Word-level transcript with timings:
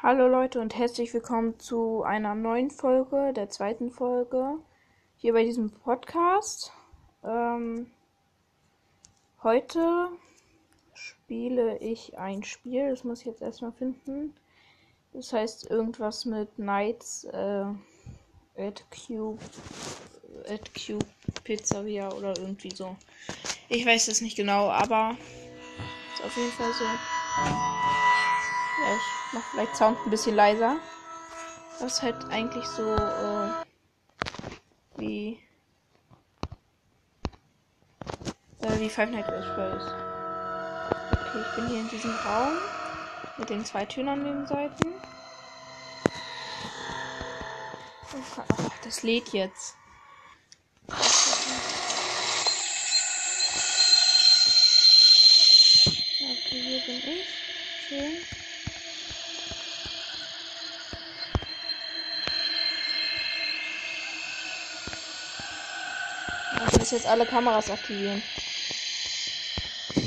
Hallo 0.00 0.28
Leute 0.28 0.60
und 0.60 0.76
herzlich 0.76 1.12
willkommen 1.12 1.58
zu 1.58 2.04
einer 2.04 2.36
neuen 2.36 2.70
Folge, 2.70 3.32
der 3.34 3.50
zweiten 3.50 3.90
Folge 3.90 4.54
hier 5.16 5.32
bei 5.32 5.42
diesem 5.42 5.72
Podcast. 5.72 6.72
Ähm, 7.24 7.90
heute 9.42 10.06
spiele 10.94 11.78
ich 11.78 12.16
ein 12.16 12.44
Spiel, 12.44 12.90
das 12.90 13.02
muss 13.02 13.22
ich 13.22 13.26
jetzt 13.26 13.42
erstmal 13.42 13.72
finden. 13.72 14.36
Das 15.14 15.32
heißt 15.32 15.68
irgendwas 15.68 16.26
mit 16.26 16.54
Knights 16.54 17.24
äh, 17.24 17.64
at 18.56 18.84
Cube 18.92 19.42
at 20.48 20.70
Cube 20.74 21.06
Pizzeria 21.42 22.12
oder 22.12 22.38
irgendwie 22.38 22.70
so. 22.70 22.94
Ich 23.68 23.84
weiß 23.84 24.06
es 24.06 24.20
nicht 24.20 24.36
genau, 24.36 24.68
aber 24.70 25.16
ist 26.14 26.24
auf 26.24 26.36
jeden 26.36 26.52
Fall 26.52 26.72
so. 26.72 27.77
Ich 28.96 29.32
mach 29.32 29.42
vielleicht 29.50 29.76
Sound 29.76 29.98
ein 30.04 30.10
bisschen 30.10 30.36
leiser. 30.36 30.76
Was 31.80 32.02
halt 32.02 32.24
eigentlich 32.30 32.64
so 32.64 32.94
äh, 32.94 33.50
wie 34.96 35.40
äh, 38.60 38.80
wie 38.80 38.88
Five 38.90 39.10
Nights 39.10 39.28
at 39.28 39.44
Freddy's. 39.54 39.86
Okay, 41.12 41.44
ich 41.48 41.56
bin 41.56 41.68
hier 41.68 41.80
in 41.80 41.88
diesem 41.88 42.14
Raum 42.16 42.58
mit 43.36 43.50
den 43.50 43.64
zwei 43.64 43.84
Türen 43.84 44.08
an 44.08 44.24
den 44.24 44.46
Seiten. 44.46 44.94
Oh, 48.14 48.42
das 48.82 49.02
lädt 49.02 49.28
jetzt. 49.28 49.76
Okay, 56.20 56.60
hier 56.60 56.80
bin 56.86 56.96
ich. 56.96 57.28
Schön. 57.88 58.47
Muss 66.90 67.02
jetzt 67.02 67.10
alle 67.10 67.26
Kameras 67.26 67.70
aktivieren. 67.70 68.22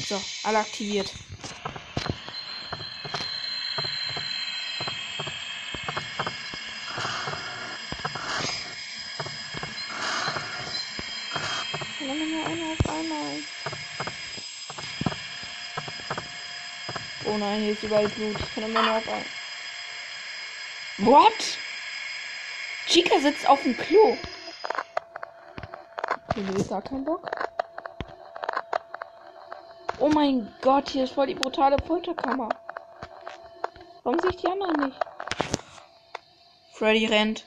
So, 0.10 0.20
alle 0.42 0.58
aktiviert. 0.58 1.12
nur 12.00 12.46
einer 12.48 12.72
auf 12.72 12.90
einmal. 12.90 13.44
Oh 17.26 17.38
nein, 17.38 17.62
hier 17.62 17.74
ist 17.74 17.84
überall 17.84 18.10
Blut. 18.10 18.38
Ich 18.40 18.56
kann 18.56 18.64
immer 18.64 18.82
nur 18.82 18.96
auf 18.96 19.08
einmal. 19.08 19.26
What? 20.98 21.58
Chica 22.88 23.20
sitzt 23.20 23.48
auf 23.48 23.62
dem 23.62 23.78
Klo. 23.78 24.18
Okay, 26.32 26.44
du 26.44 26.64
gar 26.64 26.82
keinen 26.82 27.04
Bock. 27.04 27.30
Oh 30.00 30.08
mein 30.08 30.50
Gott, 30.62 30.88
hier 30.88 31.04
ist 31.04 31.12
voll 31.12 31.28
die 31.28 31.36
brutale 31.36 31.78
Folterkammer. 31.86 32.48
Warum 34.04 34.18
sehe 34.18 34.30
ich 34.30 34.38
die 34.38 34.48
anderen 34.48 34.88
nicht? 34.88 35.00
Freddy 36.72 37.06
rennt. 37.06 37.46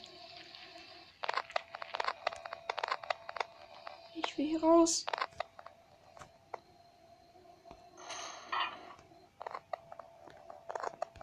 Ich 4.16 4.36
will 4.36 4.48
hier 4.48 4.62
raus. 4.62 5.06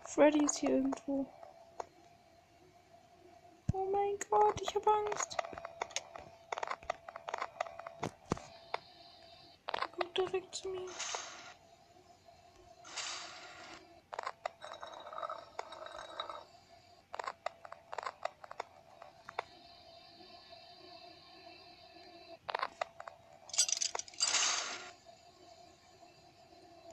Freddy 0.05 0.43
ist 0.45 0.57
hier 0.57 0.71
irgendwo. 0.71 1.27
Oh 3.71 3.85
mein 3.91 4.17
Gott, 4.31 4.59
ich 4.61 4.73
habe 4.73 4.91
Angst. 5.05 5.37
Kommt 10.13 10.33
direkt 10.33 10.55
zu 10.55 10.67
mir. 10.69 10.85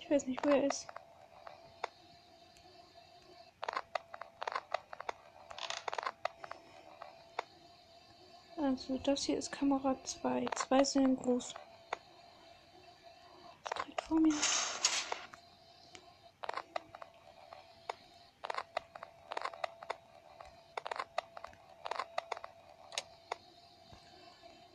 Ich 0.00 0.10
weiß 0.10 0.26
nicht, 0.26 0.44
wo 0.44 0.50
er 0.50 0.64
ist. 0.64 0.86
Also, 8.56 8.98
das 8.98 9.24
hier 9.24 9.38
ist 9.38 9.52
Kamera 9.52 9.96
2. 10.04 10.46
Zwei 10.54 10.84
sind 10.84 11.16
groß. 11.16 11.54
Vor 14.08 14.20
mir. 14.20 14.32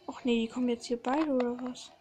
Och 0.05 0.23
nee, 0.23 0.41
die 0.41 0.47
kommen 0.47 0.69
jetzt 0.69 0.85
hier 0.85 1.01
beide 1.01 1.31
oder 1.31 1.57
was? 1.61 1.91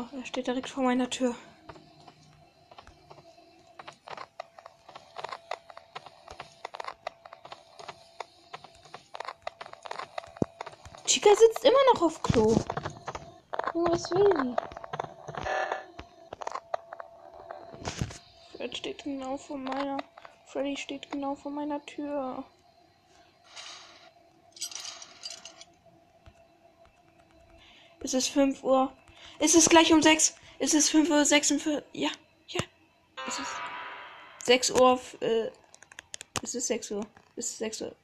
Oh, 0.00 0.16
er 0.16 0.24
steht 0.24 0.46
direkt 0.46 0.70
vor 0.70 0.82
meiner 0.82 1.10
Tür. 1.10 1.34
Chica 11.04 11.28
sitzt 11.34 11.64
immer 11.64 11.84
noch 11.92 12.00
auf 12.00 12.22
Klo. 12.22 12.56
Junge, 13.74 13.90
was 13.90 14.10
will 14.10 14.32
sie? 14.32 14.56
Fred 18.56 18.78
steht 18.78 19.04
genau 19.04 19.36
vor 19.36 19.58
meiner. 19.58 19.98
Freddy 20.46 20.78
steht 20.78 21.10
genau 21.10 21.34
vor 21.34 21.52
meiner 21.52 21.84
Tür. 21.84 22.42
Es 28.02 28.14
ist 28.14 28.28
5 28.28 28.64
Uhr. 28.64 28.90
Es 29.42 29.54
ist 29.54 29.70
gleich 29.70 29.90
um 29.90 30.02
6. 30.02 30.34
Es 30.58 30.74
ist 30.74 30.90
5 30.90 31.08
Uhr 31.08 31.24
46. 31.24 31.82
Ja, 31.94 32.10
ja. 32.48 32.60
Es 33.26 33.38
ist 33.38 33.48
6 34.44 34.70
Uhr. 34.72 35.00
Äh, 35.20 35.50
es 36.42 36.54
ist 36.54 36.66
6 36.66 36.90
Uhr. 36.90 37.06
Es 37.36 37.46
ist 37.46 37.58
6 37.58 37.80
Uhr. 37.80 37.96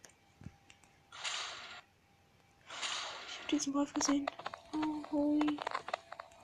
Ich 2.70 3.38
habe 3.38 3.48
diesen 3.50 3.74
Wolf 3.74 3.92
gesehen. 3.92 4.26
Oh, 4.72 5.12
holy. 5.12 5.58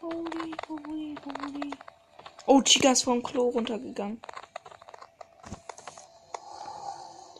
Holy, 0.03 0.55
holy, 0.69 1.15
holy. 1.25 1.71
Oh, 2.45 2.61
Chica 2.61 2.93
ist 2.93 3.05
vom 3.05 3.23
Klo 3.23 3.49
runtergegangen. 3.49 4.21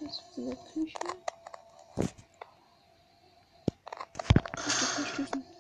Das 0.01 0.11
ist 0.11 0.39
in 0.39 0.47
der 0.47 0.57
Küche. 0.57 0.97
Ich 4.67 5.19
muss 5.19 5.52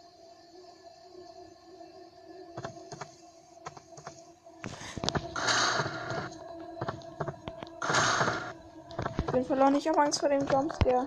bin 9.32 9.44
verloren. 9.44 9.74
Ich 9.74 9.88
habe 9.88 9.98
Angst 9.98 10.20
vor 10.20 10.28
dem 10.28 10.46
Jumpscare. 10.46 11.06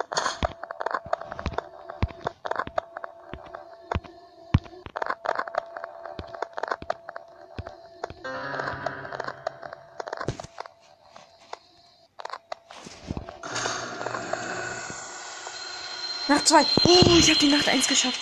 Nacht 16.27 16.48
2. 16.48 16.66
Oh, 16.86 17.18
ich 17.19 17.30
habe 17.30 17.39
die 17.39 17.50
Nacht 17.50 17.69
1 17.69 17.88
geschafft. 17.88 18.19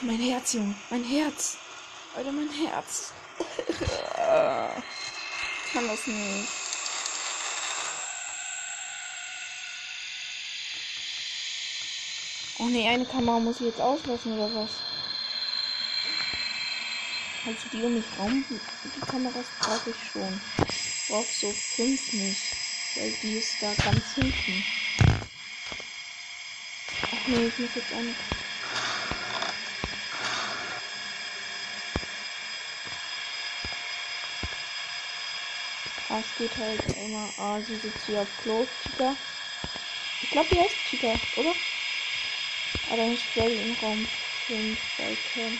Mein 0.00 0.18
Herz, 0.18 0.54
Junge. 0.54 0.74
Mein 0.88 1.04
Herz. 1.04 1.58
Alter, 2.16 2.32
mein 2.32 2.48
Herz. 2.50 3.12
Kann 5.72 5.86
das 5.86 6.06
nicht. 6.06 6.57
Oh 12.60 12.66
ne, 12.66 12.88
eine 12.88 13.04
Kamera 13.04 13.38
muss 13.38 13.60
ich 13.60 13.66
jetzt 13.66 13.80
auslassen 13.80 14.32
oder 14.32 14.52
was? 14.52 14.70
Also 17.46 17.68
die 17.70 17.84
um 17.84 17.94
mich 17.94 18.06
rum, 18.18 18.44
die, 18.50 19.00
Kameras 19.00 19.46
brauche 19.60 19.90
ich 19.90 20.08
schon. 20.08 20.40
Ich 20.66 21.08
brauche 21.08 21.32
so 21.32 21.52
fünf 21.52 22.12
nicht. 22.12 22.56
Weil 22.96 23.12
die 23.22 23.38
ist 23.38 23.62
da 23.62 23.72
ganz 23.84 24.14
hinten. 24.14 24.64
Ach 27.12 27.28
nee, 27.28 27.46
ich 27.46 27.58
muss 27.60 27.74
jetzt 27.76 27.92
eine. 27.92 28.14
Ah, 36.08 36.18
es 36.18 36.34
geht 36.34 36.56
halt 36.58 36.82
immer. 37.04 37.32
Ah, 37.38 37.60
sie 37.60 37.76
sitzt 37.76 38.04
hier 38.06 38.22
auf 38.22 38.28
Klo. 38.42 38.66
Chica. 38.82 39.16
Ich 40.22 40.30
glaube, 40.30 40.48
die 40.52 40.60
heißt 40.60 40.76
Chica, 40.90 41.14
oder? 41.36 41.54
Dann 42.90 43.12
ist 43.12 43.22
Freddy 43.22 43.54
im 43.54 43.76
Raum 43.82 44.06
5 44.46 44.96
bei 44.96 45.16
Cam. 45.34 45.58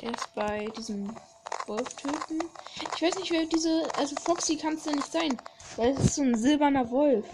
Er 0.00 0.14
ist 0.14 0.34
bei 0.34 0.66
diesem 0.76 1.14
Wolf-Typen. 1.66 2.42
Ich 2.96 3.02
weiß 3.02 3.18
nicht, 3.18 3.30
wer 3.30 3.44
diese. 3.44 3.88
Also 3.96 4.16
Foxy 4.16 4.56
kann 4.56 4.74
es 4.74 4.86
ja 4.86 4.92
nicht 4.92 5.12
sein. 5.12 5.36
Weil 5.76 5.90
es 5.90 6.04
ist 6.04 6.14
so 6.14 6.22
ein 6.22 6.34
silberner 6.34 6.90
Wolf. 6.90 7.26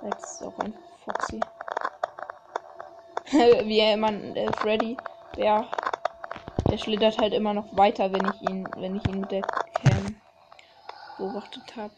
Vielleicht 0.00 0.18
ist 0.18 0.40
es 0.40 0.42
auch 0.42 0.58
einfach 0.58 0.80
Foxy. 1.04 1.40
Wie 3.66 3.78
er 3.78 3.94
immer 3.94 4.12
äh, 4.12 4.50
Freddy. 4.54 4.96
Der, 5.36 5.68
der 6.70 6.78
schlittert 6.78 7.18
halt 7.18 7.34
immer 7.34 7.52
noch 7.52 7.76
weiter, 7.76 8.10
wenn 8.10 8.26
ich 8.26 8.50
ihn, 8.50 8.66
wenn 8.76 8.96
ich 8.96 9.06
ihn 9.06 9.20
mit 9.20 9.30
der 9.30 9.42
Cam 9.42 10.16
beobachtet 11.18 11.76
habe. 11.76 11.94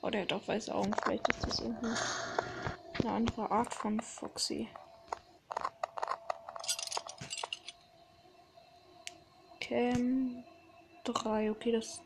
Oh, 0.00 0.10
der 0.10 0.22
hat 0.22 0.32
auch 0.32 0.46
weiße 0.48 0.74
Augen. 0.74 0.94
Vielleicht 1.02 1.28
ist 1.28 1.46
das 1.46 1.60
irgendwie 1.60 1.94
eine 3.02 3.12
andere 3.12 3.50
Art 3.50 3.74
von 3.74 4.00
Foxy. 4.00 4.68
Cam 9.60 10.44
3. 11.04 11.50
Okay, 11.50 11.72
das. 11.72 12.00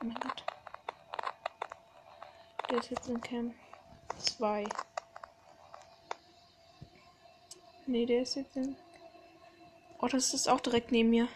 Oh 0.00 0.04
mein 0.04 0.14
Gott. 0.14 0.44
Der 2.70 2.78
ist 2.78 2.90
jetzt 2.90 3.08
in 3.08 3.20
Cam 3.20 3.54
2. 4.18 4.64
Nee, 7.86 8.06
der 8.06 8.22
ist 8.22 8.36
jetzt 8.36 8.56
in. 8.56 8.76
Oh, 9.98 10.06
das 10.06 10.34
ist 10.34 10.48
auch 10.48 10.60
direkt 10.60 10.92
neben 10.92 11.10
mir. 11.10 11.28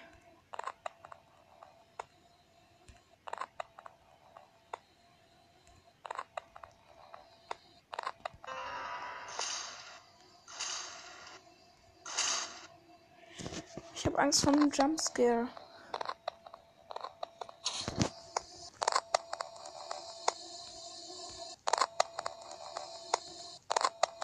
Ich 13.94 14.05
habe 14.16 14.24
Angst 14.24 14.44
vor 14.44 14.52
einem 14.54 14.70
Jumpscare. 14.70 15.46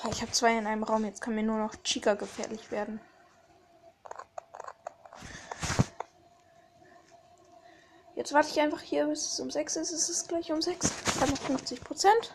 Ah, 0.02 0.08
Ich 0.10 0.22
habe 0.22 0.32
zwei 0.32 0.56
in 0.56 0.66
einem 0.66 0.82
Raum. 0.82 1.04
Jetzt 1.04 1.20
kann 1.20 1.34
mir 1.34 1.42
nur 1.42 1.58
noch 1.58 1.74
Chica 1.84 2.14
gefährlich 2.14 2.70
werden. 2.70 3.00
Jetzt 8.14 8.32
warte 8.32 8.48
ich 8.48 8.60
einfach 8.60 8.80
hier, 8.80 9.06
bis 9.08 9.32
es 9.32 9.40
um 9.40 9.50
6 9.50 9.76
ist. 9.76 9.92
Es 9.92 10.08
ist 10.08 10.28
gleich 10.28 10.50
um 10.52 10.62
6. 10.62 10.90
Ich 11.06 11.20
habe 11.20 11.32
noch 11.32 11.38
50 11.38 11.84
Prozent. 11.84 12.34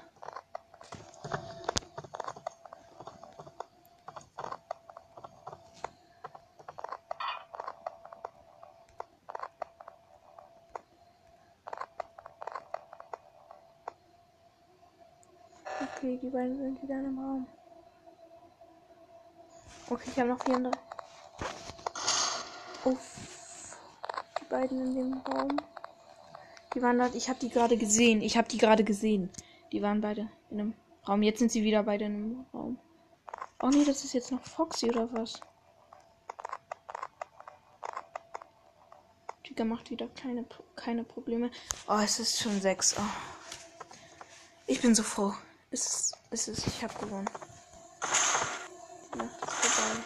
Okay, 15.98 16.17
die 16.28 16.34
beiden 16.34 16.58
sind 16.58 16.84
wieder 16.84 16.96
einem 16.96 17.18
Raum. 17.18 17.48
Okay, 19.90 20.10
ich 20.12 20.20
habe 20.20 20.30
noch 20.30 20.44
34. 20.44 20.82
Uff. 22.84 23.78
Die 24.42 24.46
beiden 24.50 24.88
in 24.88 24.96
dem 24.96 25.14
Raum. 25.20 25.56
Die 26.74 26.82
waren 26.82 26.98
dort. 26.98 27.16
Ich 27.16 27.30
habe 27.30 27.40
die 27.40 27.48
gerade 27.48 27.78
gesehen. 27.78 28.22
Ich 28.22 28.38
habe 28.38 28.50
die 28.50 28.58
gerade 28.58 28.84
gesehen. 28.84 29.30
Die 29.72 29.82
waren 29.82 30.02
beide 30.02 30.30
in 30.50 30.60
einem 30.60 30.74
Raum. 31.08 31.24
Jetzt 31.24 31.40
sind 31.40 31.50
sie 31.50 31.64
wieder 31.64 31.84
beide 31.84 32.06
in 32.06 32.16
einem 32.16 32.46
Raum. 32.54 32.78
Oh 33.62 33.70
nee, 33.70 33.86
das 33.86 34.04
ist 34.04 34.14
jetzt 34.14 34.32
noch 34.32 34.44
Foxy 34.44 34.90
oder 34.90 35.10
was? 35.14 35.40
Chica 39.44 39.64
macht 39.64 39.92
wieder 39.92 40.10
keine, 40.10 40.46
keine 40.76 41.06
Probleme. 41.06 41.52
Oh, 41.88 42.00
es 42.04 42.20
ist 42.20 42.38
schon 42.42 42.60
sechs. 42.60 42.98
Oh. 43.00 43.02
Ich 44.66 44.82
bin 44.82 44.94
so 44.94 45.04
froh. 45.04 45.34
Es 45.70 45.86
ist, 45.86 46.18
es 46.32 46.48
ist, 46.48 46.68
ich 46.68 46.84
habe 46.84 46.94
gewonnen. 46.98 47.30
Die 49.14 49.20
ist 49.20 49.42
vorbei. 49.42 50.04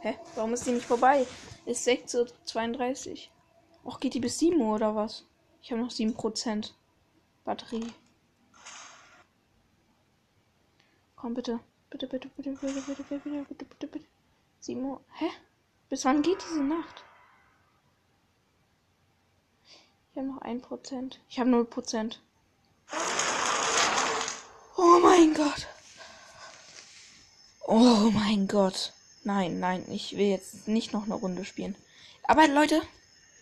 Hä? 0.00 0.18
Warum 0.34 0.54
ist 0.54 0.66
die 0.66 0.72
nicht 0.72 0.86
vorbei? 0.86 1.26
Ist 1.66 1.86
6.32 1.86 3.10
Uhr. 3.12 3.92
Och, 3.92 4.00
geht 4.00 4.14
die 4.14 4.20
bis 4.20 4.38
7 4.40 4.60
Uhr 4.60 4.74
oder 4.74 4.96
was? 4.96 5.24
Ich 5.62 5.70
habe 5.70 5.80
noch 5.80 5.90
7% 5.90 6.72
Batterie. 7.44 7.92
Komm 11.14 11.34
bitte. 11.34 11.60
Bitte, 11.90 12.08
bitte, 12.08 12.28
bitte, 12.28 12.50
bitte, 12.50 12.82
bitte, 12.82 13.02
bitte, 13.02 13.18
bitte, 13.18 13.44
bitte, 13.48 13.64
bitte, 13.64 13.86
bitte. 13.86 14.06
7 14.60 14.84
Uhr. 14.84 15.00
Hä? 15.12 15.30
Bis 15.88 16.04
wann 16.04 16.22
geht 16.22 16.42
diese 16.42 16.64
Nacht? 16.64 17.04
Ich 20.10 20.18
habe 20.18 20.26
noch 20.26 20.42
1%. 20.42 21.18
Ich 21.28 21.38
habe 21.38 21.50
0%. 21.50 22.18
Oh 24.76 25.00
mein 25.02 25.34
Gott. 25.34 25.66
Oh 27.66 28.10
mein 28.12 28.46
Gott. 28.46 28.92
Nein, 29.24 29.58
nein, 29.58 29.84
ich 29.90 30.16
will 30.16 30.26
jetzt 30.26 30.68
nicht 30.68 30.92
noch 30.92 31.04
eine 31.04 31.14
Runde 31.14 31.44
spielen. 31.44 31.74
Aber 32.24 32.46
Leute, 32.46 32.82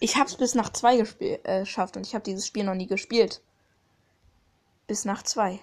ich 0.00 0.16
hab's 0.16 0.36
bis 0.36 0.54
nach 0.54 0.72
zwei 0.72 0.98
äh, 0.98 1.60
geschafft 1.60 1.96
und 1.96 2.06
ich 2.06 2.14
habe 2.14 2.24
dieses 2.24 2.46
Spiel 2.46 2.64
noch 2.64 2.74
nie 2.74 2.86
gespielt. 2.86 3.42
Bis 4.86 5.04
nach 5.04 5.22
zwei. 5.22 5.60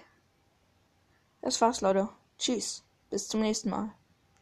Das 1.40 1.60
war's, 1.60 1.80
Leute. 1.80 2.08
Tschüss. 2.38 2.82
Bis 3.10 3.28
zum 3.28 3.40
nächsten 3.40 3.70
Mal. 3.70 3.92